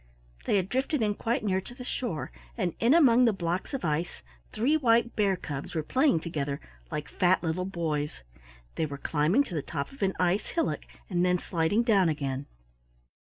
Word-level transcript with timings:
They 0.45 0.55
had 0.55 0.67
drifted 0.67 1.03
in 1.03 1.13
quite 1.13 1.43
near 1.43 1.61
to 1.61 1.75
the 1.75 1.83
shore, 1.83 2.31
and 2.57 2.73
in 2.79 2.95
among 2.95 3.25
the 3.25 3.31
blocks 3.31 3.71
of 3.71 3.85
ice 3.85 4.23
three 4.51 4.75
white 4.75 5.15
bear 5.15 5.35
cubs 5.35 5.75
were 5.75 5.83
playing 5.83 6.21
together 6.21 6.59
like 6.89 7.07
fat 7.07 7.43
little 7.43 7.65
boys. 7.65 8.23
They 8.77 8.87
were 8.87 8.97
climbing 8.97 9.43
to 9.43 9.53
the 9.53 9.61
top 9.61 9.91
of 9.91 10.01
an 10.01 10.13
ice 10.19 10.47
hillock 10.47 10.85
and 11.07 11.23
then 11.23 11.37
sliding 11.37 11.83
down 11.83 12.09
again. 12.09 12.47